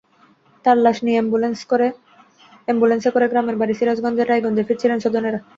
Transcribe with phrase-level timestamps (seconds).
[0.65, 1.17] তাঁর লাশ নিয়ে
[2.67, 5.39] অ্যাম্বুলেন্সে করে গ্রামের বাড়ি সিরাজগঞ্জের রায়গঞ্জে ফিরছিলেন স্বজনেরা।